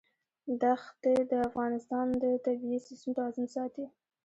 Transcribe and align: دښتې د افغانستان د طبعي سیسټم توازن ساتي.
دښتې 0.61 1.13
د 1.29 1.31
افغانستان 1.49 2.07
د 2.21 2.23
طبعي 2.45 2.77
سیسټم 2.85 3.11
توازن 3.17 3.45
ساتي. 3.55 3.85